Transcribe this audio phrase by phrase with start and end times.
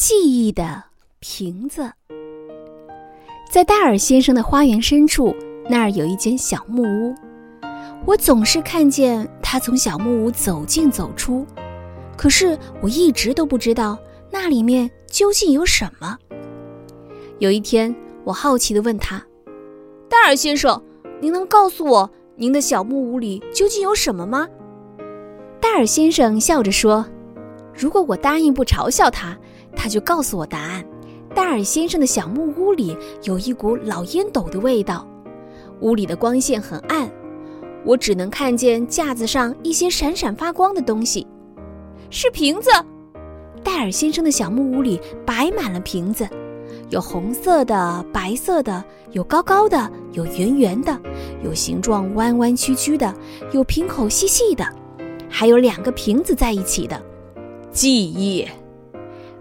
[0.00, 0.82] 记忆的
[1.18, 1.92] 瓶子，
[3.50, 5.36] 在戴尔先生的花园深处，
[5.68, 7.14] 那儿有一间小木屋。
[8.06, 11.46] 我总是看见他从小木屋走进走出，
[12.16, 13.98] 可是我一直都不知道
[14.30, 16.16] 那里面究竟有什么。
[17.38, 17.94] 有一天，
[18.24, 19.22] 我好奇地问他
[20.08, 20.82] ：“戴尔先生，
[21.20, 24.48] 您能告诉我您的小木屋里究竟有什么吗？”
[25.60, 27.04] 戴尔先生笑着说
[27.76, 29.36] ：“如果我答应不嘲笑他。”
[29.82, 30.84] 他就告诉我答案：
[31.34, 35.08] 戴尔先生的小木屋里有一股老烟斗的味道，
[35.80, 37.10] 屋里的光线很暗，
[37.82, 41.26] 我只能看见架子上一些闪闪发光的东西，
[42.10, 42.68] 是瓶子。
[43.64, 46.28] 戴尔先生的小木屋里摆满了瓶子，
[46.90, 51.00] 有红色的、白色的，有高高的，有圆圆的，
[51.42, 53.14] 有形状弯弯曲曲的，
[53.52, 54.62] 有瓶口细细的，
[55.26, 57.02] 还有两个瓶子在一起的
[57.72, 58.46] 记忆。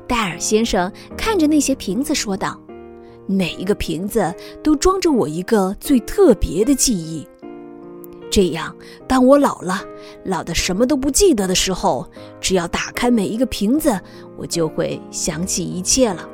[0.10, 2.60] 戴尔先生看着那些瓶子说道
[3.30, 7.28] ：“每一个瓶子都装着我一个最特别的记忆。
[8.32, 8.76] 这样，
[9.08, 9.84] 当我老了，
[10.26, 12.10] 老的什么都不记得的时候，
[12.42, 14.02] 只要打开每一个瓶子，
[14.36, 16.28] 我就会想起一切了。”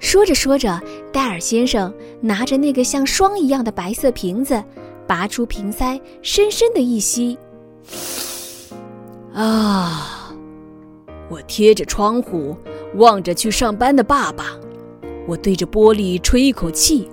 [0.00, 0.82] 说着说着，
[1.12, 4.60] 戴尔先生拿着那个像霜一样的白色瓶子，
[5.06, 7.38] 拔出瓶塞，深深的一吸。
[9.32, 10.34] 啊！
[11.30, 12.56] 我贴着窗户。
[12.96, 14.46] 望着去上班的爸爸，
[15.26, 17.08] 我对着玻璃吹一口气，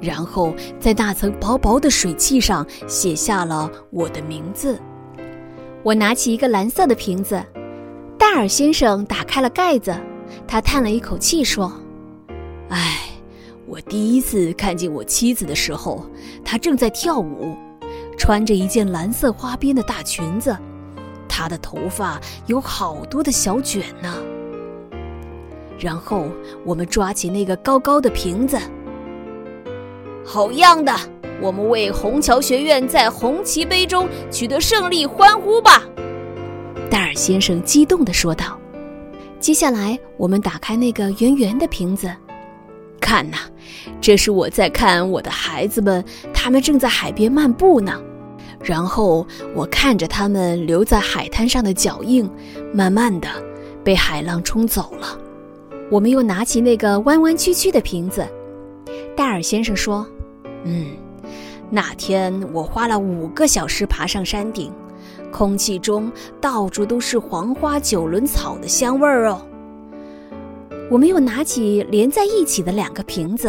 [0.00, 4.78] 然后在那层薄薄的水汽上写下了我的名字。
[5.82, 7.42] 我拿起一个蓝色的瓶子，
[8.16, 9.96] 戴尔先生打开了盖子，
[10.46, 11.72] 他叹了一口气说
[12.70, 12.98] ：“唉，
[13.66, 16.04] 我第一次看见我妻子的时候，
[16.44, 17.56] 她正在跳舞，
[18.16, 20.56] 穿着一件蓝色花边的大裙子，
[21.28, 24.14] 她的头发有好多的小卷呢。”
[25.78, 26.26] 然后
[26.64, 28.58] 我们抓起那个高高的瓶子，
[30.24, 30.92] 好样的！
[31.40, 35.84] 我们为虹桥学院在红旗杯中取得胜利欢呼吧！
[36.90, 38.58] 戴尔先生激动地说道。
[39.38, 42.10] 接下来，我们打开那个圆圆的瓶子，
[43.00, 43.36] 看呐，
[44.00, 46.04] 这是我在看我的孩子们，
[46.34, 48.02] 他们正在海边漫步呢。
[48.60, 52.28] 然后我看着他们留在海滩上的脚印，
[52.74, 53.28] 慢慢的
[53.84, 55.16] 被海浪冲走了。
[55.90, 58.26] 我们又拿起那个弯弯曲曲的瓶子，
[59.16, 60.06] 戴尔先生说
[60.64, 60.88] ：“嗯，
[61.70, 64.70] 那天我花了五个小时爬上山顶，
[65.32, 69.40] 空气中到处都是黄花九轮草的香味儿哦。”
[70.90, 73.48] 我们又拿起连在一起的两个瓶子，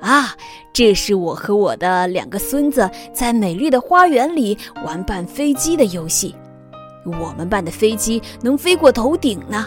[0.00, 0.34] 啊，
[0.74, 6.34] 这是我和我的两个孙子在美丽的花园里玩扮飞机的游戏，
[7.04, 9.66] 我们扮的飞机能飞过头顶呢。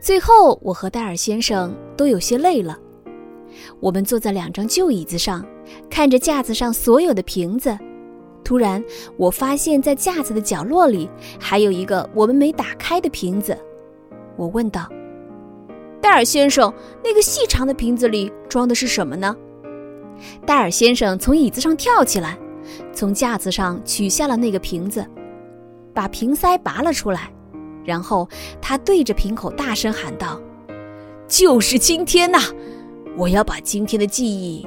[0.00, 2.78] 最后，我和戴尔先生都有些累了。
[3.80, 5.44] 我们坐在两张旧椅子上，
[5.90, 7.76] 看着架子上所有的瓶子。
[8.44, 8.82] 突然，
[9.16, 13.58] 我发现，在架子的角落里还有一个我们没打开的瓶子。
[14.36, 14.88] 我问道
[16.00, 19.34] ：“戴尔先生，那个细长的瓶子里装的是什么呢？”
[20.46, 22.38] 戴尔先生从椅子上跳起来，
[22.92, 25.04] 从架子上取下了那个瓶子，
[25.92, 27.32] 把瓶塞拔了出来。
[27.86, 28.28] 然后
[28.60, 30.40] 他对着瓶口大声喊道
[31.28, 32.38] ：“就是今天呐！
[33.16, 34.66] 我要把今天的记忆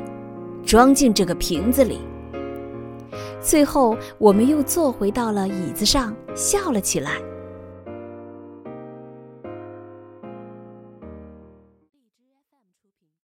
[0.66, 2.00] 装进这个瓶子里。”
[3.42, 7.12] 最后，我们又坐回到了椅子上，笑了起来。